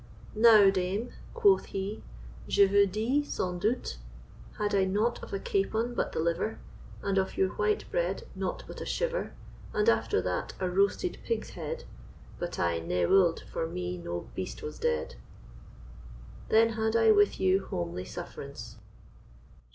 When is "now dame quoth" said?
0.33-1.65